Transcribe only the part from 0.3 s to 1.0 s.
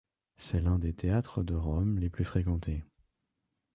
C'est l'un des